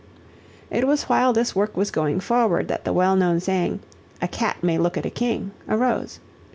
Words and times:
It 0.71 0.87
was 0.87 1.03
while 1.03 1.31
this 1.31 1.55
work 1.55 1.77
was 1.77 1.91
going 1.91 2.21
forward 2.21 2.69
that 2.69 2.85
the 2.85 2.91
well 2.91 3.15
known 3.15 3.39
saying, 3.39 3.81
"A 4.19 4.27
cat 4.27 4.57
may 4.63 4.79
look 4.79 4.97
at 4.97 5.05
a 5.05 5.11
king," 5.11 5.51
arose. 5.69 6.19